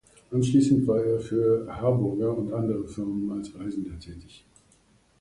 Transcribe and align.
Anschließend 0.31 0.87
war 0.87 0.99
er 1.03 1.19
für 1.19 1.67
Harburger 1.79 2.35
und 2.35 2.51
andere 2.51 2.87
Firmen 2.87 3.29
als 3.39 3.53
Reisender 3.53 3.99
tätig. 3.99 4.43